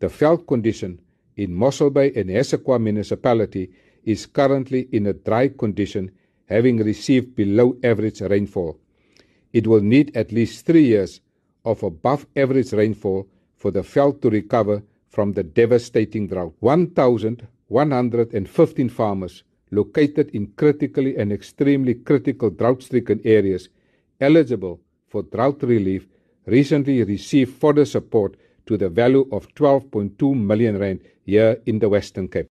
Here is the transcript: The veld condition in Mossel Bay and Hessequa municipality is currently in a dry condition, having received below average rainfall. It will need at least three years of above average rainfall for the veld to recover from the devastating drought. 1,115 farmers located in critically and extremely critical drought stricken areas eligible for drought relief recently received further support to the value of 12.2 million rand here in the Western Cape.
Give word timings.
The 0.00 0.08
veld 0.08 0.46
condition 0.46 1.00
in 1.36 1.54
Mossel 1.54 1.90
Bay 1.90 2.12
and 2.16 2.30
Hessequa 2.30 2.80
municipality 2.80 3.70
is 4.04 4.26
currently 4.26 4.88
in 4.92 5.06
a 5.06 5.12
dry 5.12 5.48
condition, 5.48 6.10
having 6.46 6.78
received 6.78 7.36
below 7.36 7.76
average 7.84 8.22
rainfall. 8.22 8.80
It 9.52 9.66
will 9.66 9.82
need 9.82 10.16
at 10.16 10.32
least 10.32 10.64
three 10.66 10.84
years 10.84 11.20
of 11.64 11.82
above 11.82 12.26
average 12.34 12.72
rainfall 12.72 13.28
for 13.56 13.70
the 13.70 13.82
veld 13.82 14.22
to 14.22 14.30
recover 14.30 14.82
from 15.10 15.34
the 15.34 15.42
devastating 15.42 16.28
drought. 16.28 16.54
1,115 16.60 18.88
farmers 18.88 19.42
located 19.70 20.30
in 20.30 20.46
critically 20.56 21.14
and 21.16 21.30
extremely 21.32 21.94
critical 21.94 22.48
drought 22.50 22.82
stricken 22.82 23.20
areas 23.24 23.68
eligible 24.20 24.80
for 25.08 25.22
drought 25.22 25.62
relief 25.62 26.08
recently 26.46 27.04
received 27.04 27.54
further 27.54 27.84
support 27.84 28.36
to 28.66 28.76
the 28.76 28.88
value 28.88 29.28
of 29.32 29.52
12.2 29.54 30.34
million 30.34 30.78
rand 30.78 31.00
here 31.26 31.60
in 31.66 31.78
the 31.78 31.88
Western 31.88 32.28
Cape. 32.28 32.48